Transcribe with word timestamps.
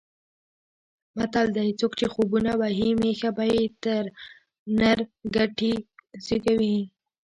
متل 1.17 1.47
دی: 1.55 1.67
څوک 1.79 1.91
چې 1.99 2.05
خوبونه 2.13 2.51
وهي 2.61 2.89
مېښه 3.01 3.29
به 3.37 3.45
یې 3.53 3.63
نر 4.77 4.99
کټي 5.35 5.73
زېږوي. 6.25 6.77